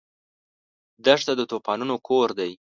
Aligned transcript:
دښته 1.05 1.33
د 1.37 1.41
طوفانونو 1.51 1.95
کور 2.07 2.29
دی. 2.39 2.51